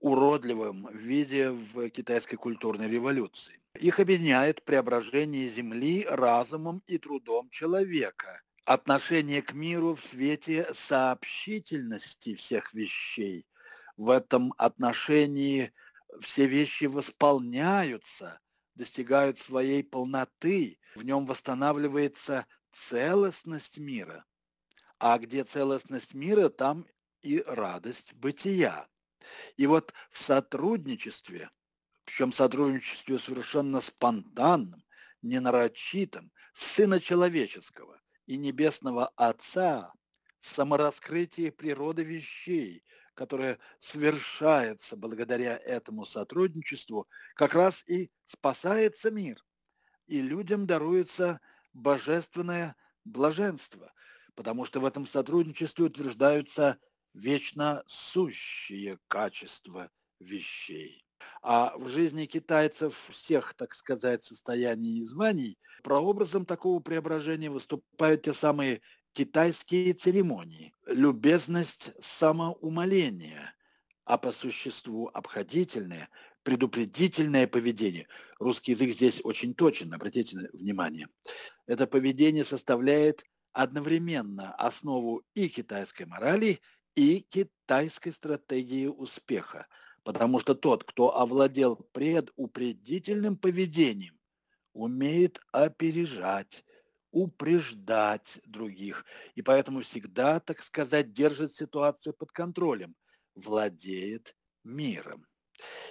[0.00, 3.62] уродливом виде в китайской культурной революции.
[3.78, 12.74] Их объединяет преображение Земли разумом и трудом человека, отношение к миру в свете сообщительности всех
[12.74, 13.46] вещей.
[13.96, 15.72] В этом отношении
[16.20, 18.40] все вещи восполняются,
[18.76, 24.24] достигают своей полноты, в нем восстанавливается целостность мира.
[24.98, 26.86] А где целостность мира, там
[27.22, 28.86] и радость бытия.
[29.56, 31.50] И вот в сотрудничестве,
[32.04, 34.84] причем сотрудничестве совершенно спонтанном,
[35.22, 39.92] ненарочитом, Сына Человеческого и Небесного Отца
[40.40, 42.82] в самораскрытии природы вещей,
[43.16, 49.42] которое совершается благодаря этому сотрудничеству, как раз и спасается мир,
[50.06, 51.40] и людям даруется
[51.72, 53.92] божественное блаженство,
[54.34, 56.78] потому что в этом сотрудничестве утверждаются
[57.14, 61.02] вечно сущие качества вещей.
[61.42, 68.34] А в жизни китайцев всех, так сказать, состояний и званий прообразом такого преображения выступают те
[68.34, 68.82] самые
[69.16, 70.74] китайские церемонии.
[70.84, 73.54] Любезность самоумоления,
[74.04, 76.10] а по существу обходительное,
[76.42, 78.08] предупредительное поведение.
[78.38, 81.08] Русский язык здесь очень точен, обратите внимание.
[81.66, 86.60] Это поведение составляет одновременно основу и китайской морали,
[86.94, 89.66] и китайской стратегии успеха,
[90.04, 94.18] потому что тот, кто овладел предупредительным поведением,
[94.74, 96.66] умеет опережать,
[97.10, 99.04] упреждать других,
[99.34, 102.94] и поэтому всегда, так сказать, держит ситуацию под контролем,
[103.34, 105.26] владеет миром.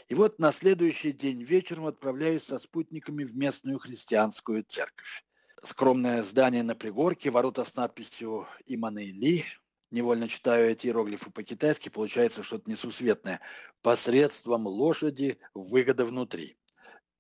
[0.08, 5.26] И вот на следующий день вечером отправляюсь со спутниками в местную христианскую церковь.
[5.64, 9.46] Скромное здание на пригорке, ворота с надписью «Иманы Ли»,
[9.90, 13.42] невольно читаю эти иероглифы по-китайски, получается что-то несусветное.
[13.82, 16.58] Посредством лошади выгода внутри.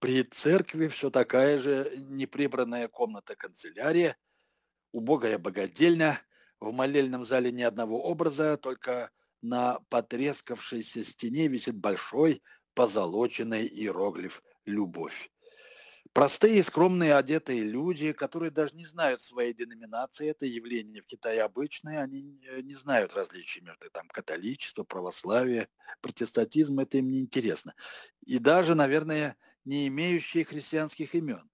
[0.06, 4.16] При церкви все такая же неприбранная комната-канцелярия,
[4.91, 6.22] убогая богадельня,
[6.60, 9.10] в молельном зале ни одного образа, только
[9.41, 12.43] на потрескавшейся стене висит большой
[12.76, 15.32] позолоченный иероглиф «Любовь».
[16.14, 22.03] Простые, скромные, одетые люди, которые даже не знают своей деноминации, это явление в Китае обычное,
[22.03, 25.68] они не знают различий между там, католичество, православие,
[26.01, 27.74] протестантизм, это им не интересно.
[28.24, 29.36] И даже, наверное,
[29.66, 31.49] не имеющие христианских имен.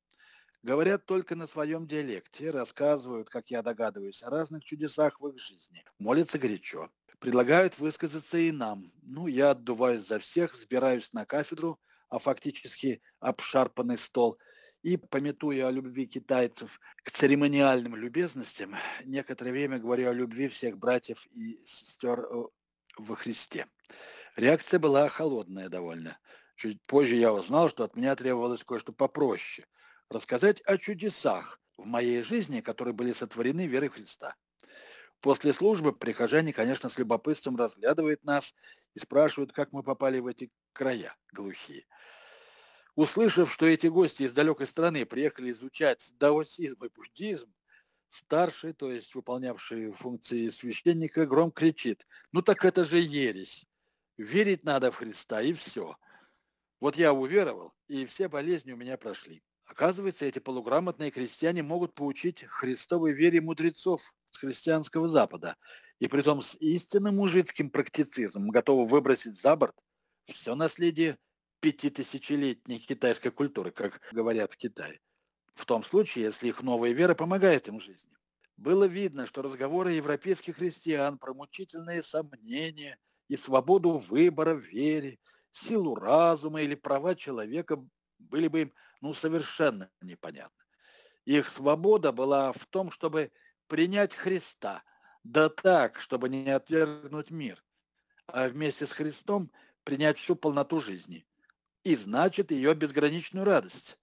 [0.64, 5.84] Говорят только на своем диалекте, рассказывают, как я догадываюсь, о разных чудесах в их жизни.
[5.97, 6.91] Молятся горячо.
[7.20, 8.91] Предлагают высказаться и нам.
[9.01, 14.38] Ну, я отдуваюсь за всех, взбираюсь на кафедру, а фактически обшарпанный стол,
[14.84, 21.26] и, пометуя о любви китайцев к церемониальным любезностям, некоторое время говорю о любви всех братьев
[21.32, 22.43] и сестер э,
[22.97, 23.68] во Христе.
[24.36, 26.18] Реакция была холодная довольно.
[26.62, 29.66] Чуть позже я узнал, что от меня требовалось кое-что попроще–
[30.12, 34.36] рассказать о чудесах в моей жизни, которые были сотворены верой Христа.
[35.22, 38.53] После службы прихожане, конечно, с любопытством разглядывают нас
[38.93, 41.88] и спрашивают, как мы попали в эти края глухие.
[42.93, 47.51] Услышав, что эти гости из далекой страны приехали изучать даосизм и буддизм,
[48.12, 53.66] старший, то есть выполнявший функции священника, гром кричит, ну так это же ересь.
[54.18, 55.97] Верить надо в Христа, и все.
[56.82, 59.44] Вот я уверовал, и все болезни у меня прошли.
[59.66, 64.02] Оказывается, эти полуграмотные крестьяне могут поучить христовой вере мудрецов
[64.32, 65.56] с христианского Запада,
[66.00, 69.76] и притом с истинным мужицким практицизмом готовы выбросить за борт
[70.28, 71.20] все наследие
[71.60, 75.00] пятитысячелетней китайской культуры, как говорят в Китае.
[75.54, 78.12] В том случае, если их новая вера помогает им в жизни.
[78.58, 85.20] Было видно, что разговоры европейских христиан про мучительные сомнения и свободу выбора в вере,
[85.54, 87.84] силу разума или права человека
[88.20, 90.64] были бы им ну, совершенно непонятны.
[91.26, 93.32] Их свобода была в том, чтобы
[93.68, 94.84] принять Христа,
[95.24, 97.64] да так, чтобы не отвергнуть мир,
[98.28, 99.52] а вместе с Христом
[99.84, 101.26] принять всю полноту жизни.
[101.84, 103.97] И значит ее безграничную радость.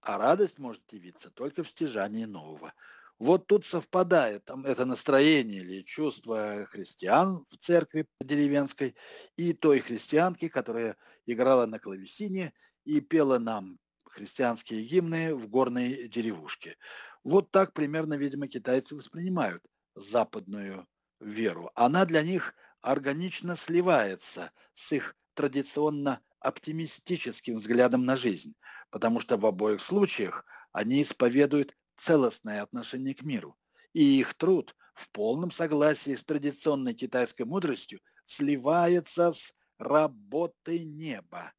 [0.00, 2.72] А радость может явиться только в стяжании нового.
[3.18, 8.94] Вот тут совпадает там, это настроение или чувство христиан в церкви деревенской
[9.36, 10.96] и той христианки, которая
[11.26, 12.52] играла на клавесине
[12.84, 16.76] и пела нам христианские гимны в горной деревушке.
[17.24, 19.64] Вот так примерно, видимо, китайцы воспринимают
[19.96, 20.86] западную
[21.20, 21.70] веру.
[21.74, 28.54] Она для них органично сливается с их традиционно оптимистическим взглядом на жизнь,
[28.90, 33.56] потому что в обоих случаях они исповедуют целостное отношение к миру.
[33.92, 41.52] И их труд в полном согласии с традиционной китайской мудростью сливается с работой неба,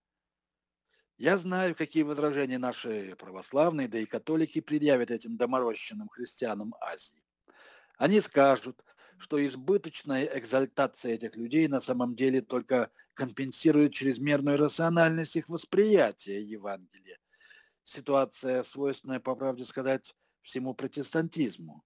[1.20, 7.22] я знаю, какие возражения наши православные, да и католики предъявят этим доморощенным христианам Азии.
[7.98, 8.82] Они скажут,
[9.18, 17.20] что избыточная экзальтация этих людей на самом деле только компенсирует чрезмерную рациональность их восприятия Евангелия.
[17.84, 20.16] Ситуация, свойственная, по правде сказать,
[20.50, 21.84] всему протестантизму.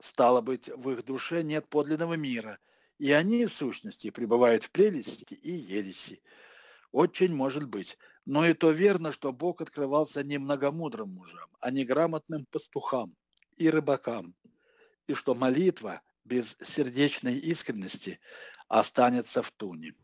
[0.00, 2.58] Стало быть, в их душе нет подлинного мира,
[2.98, 6.22] и они, в сущности, пребывают в прелести и ереси.
[6.92, 7.98] Очень может быть.
[8.24, 13.14] Но и то верно, что Бог открывался не многомудрым мужам, а неграмотным пастухам
[13.56, 14.34] и рыбакам.
[15.06, 18.18] И что молитва без сердечной искренности
[18.68, 19.94] останется в туне.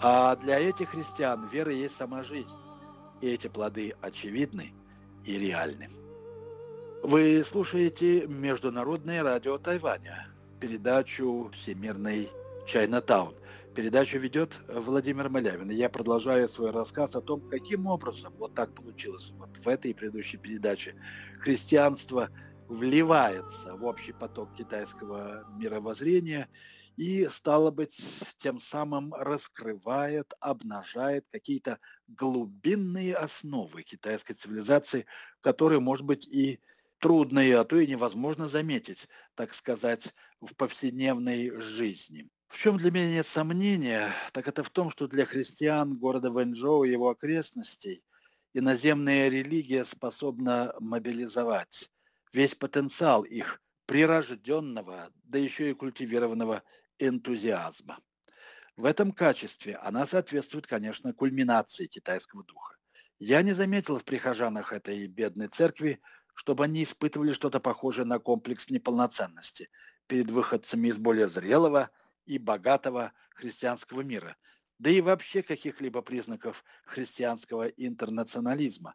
[0.00, 2.48] А для этих христиан вера есть сама жизнь.
[3.20, 4.72] И эти плоды очевидны
[5.26, 6.01] и реальны.
[7.02, 10.28] Вы слушаете Международное радио Тайваня,
[10.60, 12.30] передачу «Всемирный
[12.64, 13.34] Чайнатаун».
[13.74, 15.68] Передачу ведет Владимир Малявин.
[15.72, 19.32] И я продолжаю свой рассказ о том, каким образом вот так получилось.
[19.36, 20.94] Вот в этой предыдущей передаче
[21.40, 22.30] христианство
[22.68, 26.48] вливается в общий поток китайского мировоззрения
[26.96, 28.00] и, стало быть,
[28.38, 35.06] тем самым раскрывает, обнажает какие-то глубинные основы китайской цивилизации,
[35.40, 36.60] которые, может быть, и
[37.02, 42.30] трудно, а то и невозможно заметить, так сказать, в повседневной жизни.
[42.46, 46.84] В чем для меня нет сомнения, так это в том, что для христиан города Вэньчжоу
[46.84, 48.04] и его окрестностей
[48.54, 51.90] иноземная религия способна мобилизовать
[52.32, 56.62] весь потенциал их прирожденного, да еще и культивированного
[57.00, 57.98] энтузиазма.
[58.76, 62.76] В этом качестве она соответствует, конечно, кульминации китайского духа.
[63.18, 66.00] Я не заметил в прихожанах этой бедной церкви,
[66.34, 69.70] чтобы они испытывали что-то похожее на комплекс неполноценности
[70.06, 71.90] перед выходцами из более зрелого,
[72.26, 74.36] и богатого христианского мира,
[74.78, 78.94] да и вообще каких-либо признаков христианского интернационализма.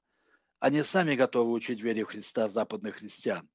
[0.60, 3.50] Они сами готовы учить вере в Христа западных христиан.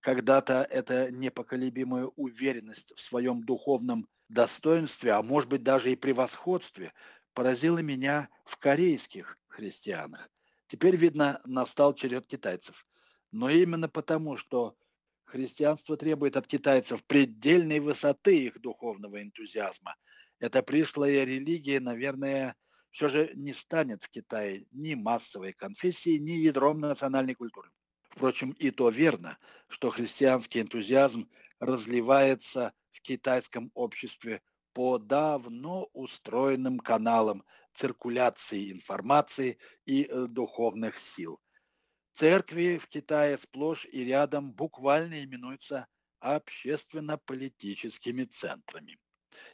[0.00, 6.92] Когда-то эта непоколебимая уверенность в своем духовном достоинстве, а может быть даже и превосходстве,
[7.32, 10.28] поразила меня в корейских христианах.
[10.66, 12.86] Теперь, видно, настал черед китайцев.
[13.32, 14.76] Но именно потому, что
[15.24, 19.96] христианство требует от китайцев предельной высоты их духовного энтузиазма,
[20.38, 22.56] эта пришлая религия, наверное,
[22.90, 27.70] все же не станет в Китае ни массовой конфессией, ни ядром национальной культуры.
[28.10, 34.42] Впрочем, и то верно, что христианский энтузиазм разливается в китайском обществе
[34.74, 37.42] по давно устроенным каналам
[37.74, 41.40] циркуляции информации и э, духовных сил.
[42.14, 45.86] Церкви в Китае сплошь и рядом буквально именуются
[46.20, 48.98] общественно-политическими центрами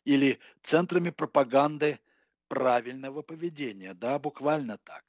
[0.05, 2.01] или центрами пропаганды
[2.49, 3.95] правильного поведения.
[3.95, 5.05] Да, буквально так.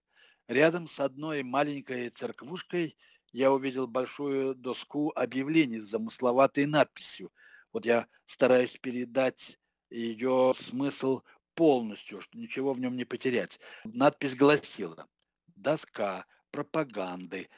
[0.48, 2.98] Рядом с одной маленькой церквушкой
[3.32, 7.32] я увидел большую доску объявлений с замысловатой надписью.
[7.72, 11.22] Вот я стараюсь передать ее смысл
[11.56, 13.60] полностью, что ничего в нем не потерять.
[13.84, 15.08] Надпись гласила
[15.56, 17.50] «Доска пропаганды,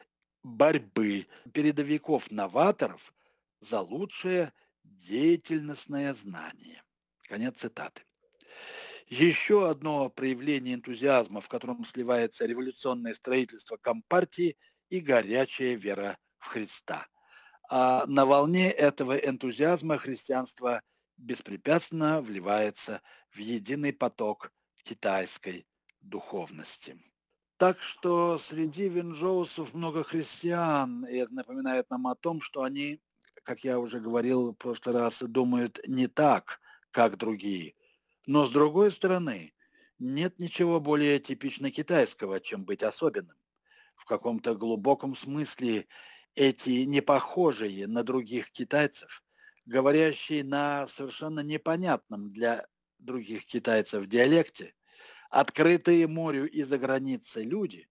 [0.43, 3.13] борьбы передовиков-новаторов
[3.59, 6.83] за лучшее деятельностное знание».
[7.27, 8.03] Конец цитаты.
[9.07, 14.57] Еще одно проявление энтузиазма, в котором сливается революционное строительство Компартии
[14.89, 17.07] и горячая вера в Христа.
[17.69, 20.81] А на волне этого энтузиазма христианство
[21.17, 24.51] беспрепятственно вливается в единый поток
[24.83, 25.65] китайской
[26.01, 26.97] духовности.
[27.61, 32.99] Так что среди винжоусов много христиан, и это напоминает нам о том, что они,
[33.43, 36.59] как я уже говорил в прошлый раз, думают не так,
[36.91, 37.75] как другие–
[38.27, 39.53] но с другой стороны,
[39.99, 43.37] нет ничего более типично китайского, чем быть особенным.
[43.95, 45.87] В каком-то глубоком смысле
[46.35, 49.23] эти непохожие на других китайцев,
[49.65, 52.67] говорящие на совершенно непонятном для
[52.99, 54.73] других китайцев диалекте,
[55.31, 57.87] открытые морю и за границей люди,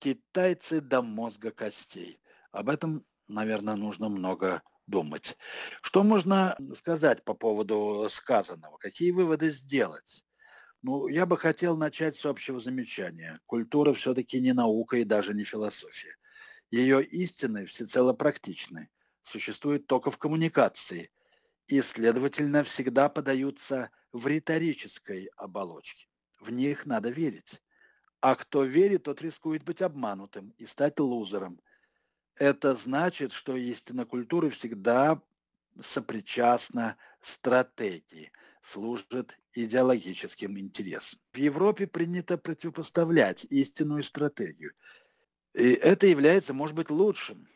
[0.00, 2.20] китайцы до мозга костей.
[2.50, 5.36] Об этом, наверное, нужно много думать.
[5.82, 8.78] Что можно сказать по поводу сказанного?
[8.78, 10.24] Какие выводы сделать?
[10.82, 13.40] Ну, я бы хотел начать с общего замечания.
[13.44, 16.16] Культура все-таки не наука и даже не философия.
[16.70, 18.88] Ее истины всецело практичны,
[19.24, 21.10] существуют только в коммуникации
[21.66, 26.09] и, следовательно, всегда подаются в риторической оболочке.
[26.40, 27.62] В них надо верить.
[28.20, 31.60] А кто верит, тот рискует быть обманутым и стать лузером–
[32.40, 35.20] это значит, что истина культуры всегда
[35.92, 38.32] сопричастна стратегии,
[38.72, 41.20] служит идеологическим интересам.
[41.34, 44.72] В Европе принято противопоставлять истину и стратегию.
[45.52, 47.46] И это является, может быть, лучшим,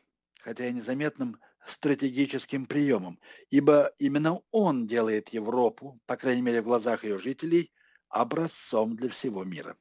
[0.41, 3.19] хотя и незаметным стратегическим приемом,
[3.49, 7.73] ибо именно он делает Европу, по крайней мере в глазах ее жителей,
[8.15, 9.77] образцом для всего мира.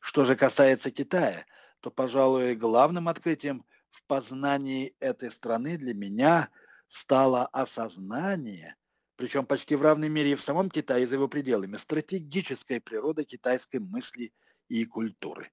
[0.00, 1.46] Что же касается Китая,
[1.80, 6.50] то, пожалуй, главным открытием в познании этой страны для меня
[6.88, 8.76] стало осознание,
[9.16, 13.24] причем почти в равной мере и в самом Китае, и за его пределами, стратегической природы
[13.24, 14.32] китайской мысли
[14.68, 15.50] и культуры.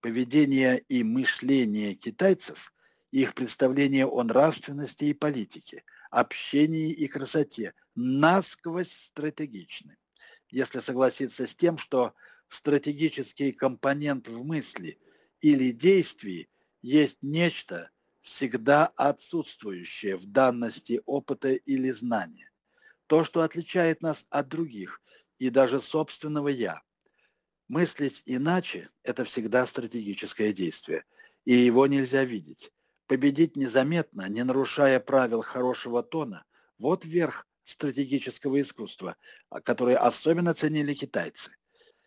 [0.00, 2.72] Поведение и мышление китайцев,
[3.10, 9.96] их представление о нравственности и политике, общении и красоте насквозь стратегичны.
[10.50, 12.14] Если согласиться с тем, что
[12.48, 14.98] стратегический компонент в мысли
[15.40, 16.48] или действии
[16.82, 17.90] есть нечто,
[18.22, 22.50] всегда отсутствующее в данности опыта или знания.
[23.06, 25.00] То, что отличает нас от других
[25.38, 26.82] и даже собственного «я».
[27.68, 31.04] Мыслить иначе– это всегда стратегическое действие,
[31.44, 32.72] и его нельзя видеть.
[33.06, 36.44] Победить незаметно, не нарушая правил хорошего тона–
[36.78, 39.16] вот верх стратегического искусства,
[39.64, 41.50] которое особенно ценили китайцы–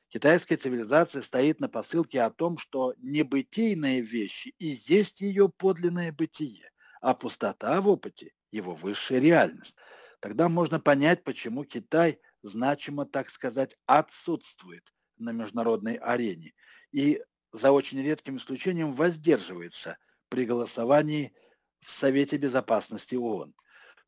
[0.10, 6.72] Китайская цивилизация стоит на посылке о том, что небытийные вещи и есть ее подлинное бытие,
[7.00, 9.76] а пустота в опыте– его высшая реальность.
[10.20, 14.84] Тогда можно понять, почему Китай значимо, так сказать, отсутствует
[15.20, 16.54] на международной арене
[16.92, 20.00] и за очень редким исключением воздерживается
[20.30, 21.34] при голосовании
[21.82, 23.54] в Совете Безопасности ООН.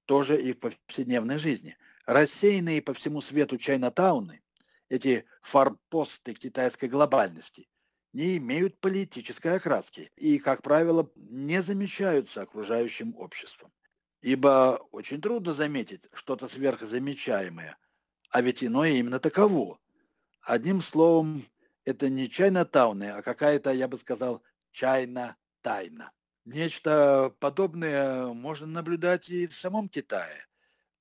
[0.05, 1.77] Тоже и в повседневной жизни.
[2.05, 4.41] Рассеянные по всему свету чайнатауны
[4.91, 7.69] эти форпосты китайской глобальности,
[8.11, 13.71] не имеют политической окраски и, как правило, не замечаются окружающим обществом.
[14.21, 17.77] Ибо очень трудно заметить что-то сверхзамечаемое,
[18.29, 19.79] а ведь иное именно таково.
[20.41, 21.45] Одним словом,
[21.85, 24.43] это не чайно-тауны, а какая-то, я бы сказал,
[24.73, 26.11] чайна-тайна.
[26.45, 30.47] Нечто подобное можно наблюдать и в самом Китае.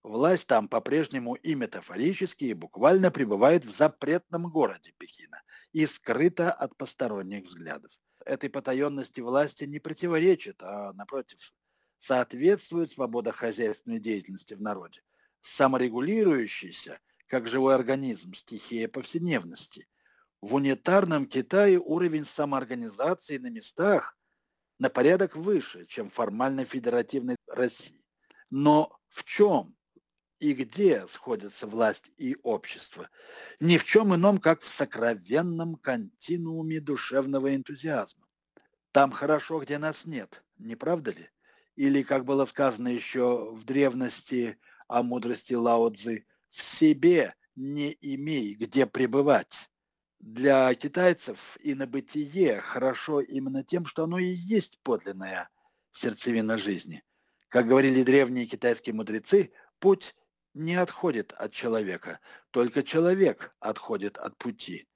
[0.03, 6.77] Власть там по-прежнему и метафорически, и буквально пребывает в запретном городе Пекина и скрыта от
[6.77, 7.91] посторонних взглядов.
[8.27, 11.39] этой потаенности власти не противоречит, а, напротив,
[12.01, 15.01] соответствует свобода хозяйственной деятельности в народе,
[15.43, 19.89] саморегулирующейся, как живой организм, стихия повседневности.
[20.43, 24.19] В унитарном Китае уровень самоорганизации на местах
[24.81, 28.03] на порядок выше, чем формально федеративной России.
[28.49, 29.77] Но в чем
[30.41, 33.11] и где сходятся власть и общество?
[33.61, 38.27] Ни в чем ином, как в сокровенном континууме душевного энтузиазма.
[38.93, 41.29] Там хорошо, где нас нет, не правда ли?
[41.77, 44.59] Или, как было сказано еще в древности
[44.89, 49.70] о мудрости Лао Цзы, в себе не имей, где пребывать.
[50.21, 55.49] Для китайцев и на бытие хорошо именно тем, что оно и есть подлинная
[55.93, 57.03] сердцевина жизни.
[57.49, 60.15] Как говорили древние китайские мудрецы, путь
[60.53, 64.87] не отходит от человека, только человек отходит от пути.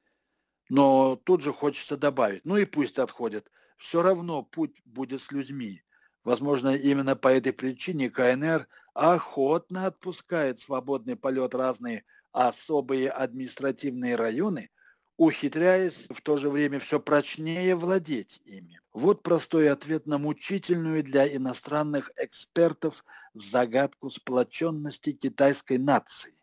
[0.69, 5.83] Но тут же хочется добавить, ну и пусть отходит, все равно путь будет с людьми.
[6.23, 14.71] Возможно, именно по этой причине КНР охотно отпускает свободный полет разные особые административные районы,
[15.17, 18.81] ухитряясь в то же время все прочнее владеть ими.
[18.93, 23.05] Вот простой ответ на мучительную для иностранных экспертов
[23.35, 26.35] загадку сплоченности китайской нации.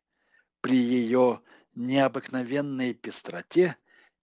[0.62, 1.42] При ее
[1.76, 3.78] необыкновенной пестроте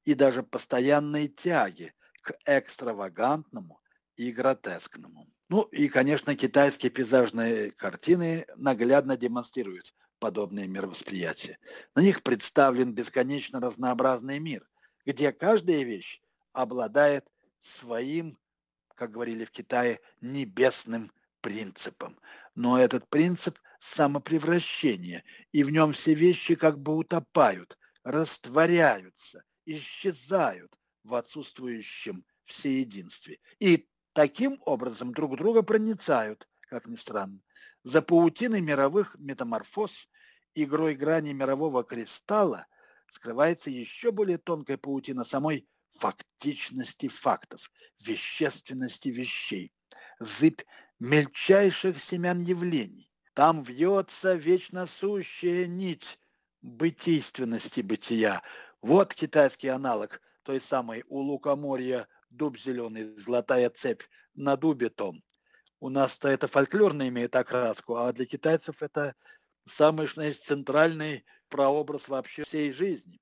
[0.05, 3.81] и даже постоянной тяге к экстравагантному
[4.17, 5.29] и гротескному.
[5.49, 11.59] Ну и, конечно, китайские пейзажные картины наглядно демонстрируют подобные мировосприятия.
[11.95, 14.69] На них представлен бесконечно разнообразный мир,
[15.05, 16.21] где каждая вещь
[16.53, 17.27] обладает
[17.79, 18.39] своим,
[18.95, 22.19] как говорили в Китае, небесным принципом.
[22.55, 23.59] Но этот принцип–
[23.95, 30.73] самопревращение, и в нем все вещи как бы утопают, растворяются, исчезают
[31.05, 33.39] в отсутствующем всеединстве.
[33.61, 37.41] И таким образом друг друга проницают, как ни странно.
[37.91, 39.91] За паутиной мировых метаморфоз,
[40.55, 42.67] игрой грани мирового кристалла
[43.15, 45.67] скрывается еще более тонкая паутина самой
[45.99, 49.73] фактичности фактов, вещественности вещей,
[50.21, 50.61] зыбь
[51.01, 53.11] мельчайших семян явлений.
[53.33, 56.19] Там вьется вечно сущая нить
[56.61, 58.43] бытийственности бытия.
[58.83, 64.03] Вот китайский аналог той самой у лукоморья дуб зеленый, золотая цепь
[64.35, 65.23] на дубе том.
[65.81, 69.15] У нас-то это фольклорно имеет окраску, а для китайцев это
[69.77, 73.21] самый, что есть, центральный прообраз вообще всей жизни.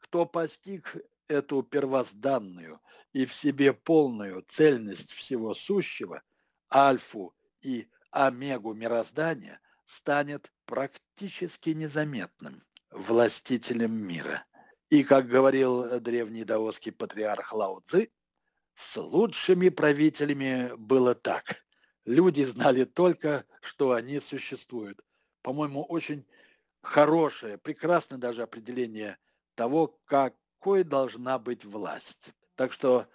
[0.00, 0.96] Кто постиг
[1.28, 2.80] эту первозданную
[3.12, 6.22] и в себе полную цельность всего сущего,
[6.72, 14.46] альфу и омегу мироздания, станет практически незаметным властителем мира.
[14.88, 18.10] И, как говорил древний даосский патриарх Лао Цзы,
[18.74, 21.62] с лучшими правителями было так.
[22.06, 25.00] Люди знали только, что они существуют.
[25.42, 26.26] По-моему, очень
[26.82, 29.18] хорошее, прекрасное даже определение
[29.54, 32.32] того, какой должна быть власть.
[32.54, 33.06] Так что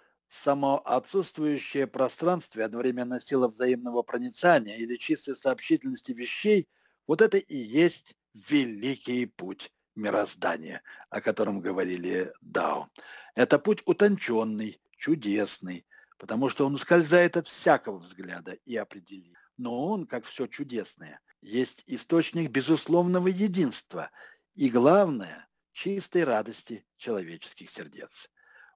[0.44, 6.68] само отсутствующее пространство одновременно сила взаимного проницания или чистой сообщительности вещей,
[7.06, 12.88] вот это и есть великий путь мироздания, о котором говорили Дао.
[13.34, 15.86] Это путь утонченный, чудесный,
[16.18, 19.36] потому что он ускользает от всякого взгляда и определения.
[19.56, 24.10] Но он, как все чудесное, есть источник безусловного единства
[24.54, 28.10] и, главное, чистой радости человеческих сердец.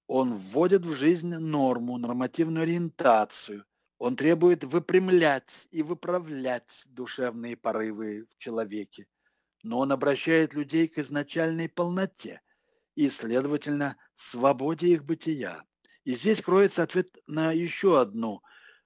[0.07, 3.64] Он вводит в жизнь норму, нормативную ориентацию.
[3.99, 9.07] Он требует выпрямлять и выправлять душевные порывы в человеке.
[9.62, 12.41] Но он обращает людей к изначальной полноте
[12.95, 15.64] и, следовательно, свободе их бытия.
[16.05, 18.42] И здесь кроется ответ на еще одну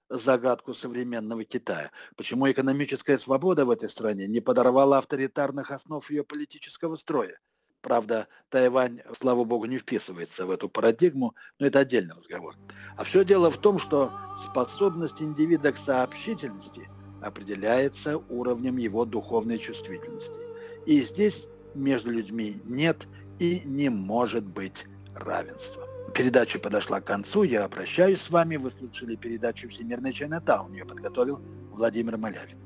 [0.09, 1.91] загадку современного Китая.
[2.17, 7.39] Почему экономическая свобода в этой стране не подорвала авторитарных основ ее политического строя?
[7.81, 12.57] Правда, Тайвань, слава богу, не вписывается в эту парадигму, но это отдельный разговор.
[12.97, 14.11] А все дело в том, что
[14.51, 16.89] способность индивида к сообщительности
[17.21, 20.41] определяется уровнем его духовной чувствительности.
[20.87, 23.07] И здесь между людьми нет
[23.39, 25.84] и не может быть равенства
[26.15, 27.43] передача подошла к концу.
[27.43, 28.57] Я прощаюсь с вами.
[28.57, 30.73] Вы слушали передачу «Всемирный Чайнатаун».
[30.73, 31.43] Ее подготовил
[31.73, 32.59] Владимир Малявин.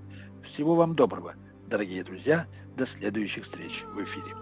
[0.45, 1.35] Всего вам доброго,
[1.67, 2.47] дорогие друзья.
[2.77, 4.37] До следующих встреч в эфире.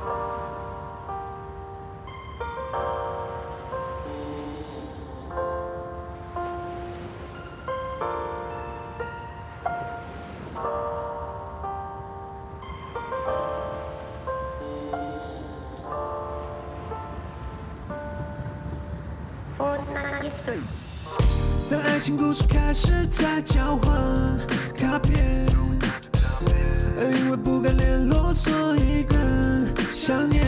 [0.00, 0.37] Thank you.
[21.70, 23.94] 当爱情故事开始在交换
[24.76, 25.46] 卡片，
[26.98, 29.18] 因为不敢联络，所以更
[29.94, 30.44] 想念。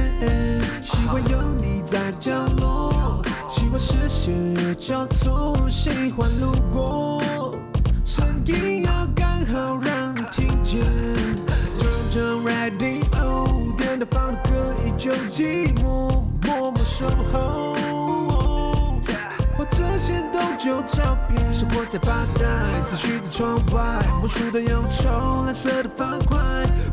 [0.82, 4.34] 喜欢有你在角落，喜欢视线
[4.66, 7.22] 有交错，喜欢路过，
[8.04, 10.80] 声音要刚好让你听见。
[11.78, 17.49] 就这 radio，电台放的歌依旧寂寞，默默守候。
[20.62, 26.38] 旧照片，生活在发呆，思绪在窗外，无数的忧愁，蓝色的方块，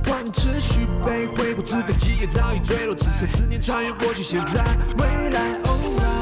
[0.06, 4.64] 光阴持续被挥霍，纸飞机也早已坠落，只剩思念穿越过去、现在、
[4.98, 5.52] 未来。
[5.66, 6.17] Oh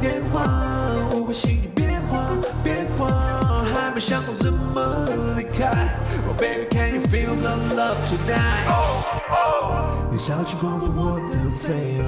[0.00, 2.18] 年华，年华，误会心里变化，
[2.62, 3.08] 变化，
[3.72, 5.06] 还没想好怎么
[5.36, 5.88] 离开。
[6.26, 8.66] Oh baby, can you feel the love tonight？
[10.10, 12.02] 年少轻狂奔我的飞蛾，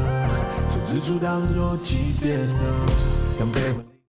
[0.69, 2.47] 从日出到日落即变了。
[3.39, 3.91] 当悲欢离